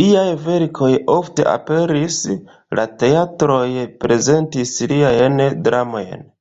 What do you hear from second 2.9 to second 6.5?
teatroj prezentis liajn dramojn.